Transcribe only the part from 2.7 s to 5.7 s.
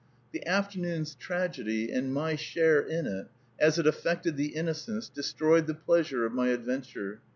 in it, as it affected the innocence, destroyed